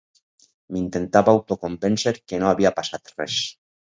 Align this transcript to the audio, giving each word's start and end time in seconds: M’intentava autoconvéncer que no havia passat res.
M’intentava 0.77 1.35
autoconvéncer 1.35 2.15
que 2.31 2.41
no 2.45 2.49
havia 2.53 2.75
passat 2.81 3.13
res. 3.21 3.39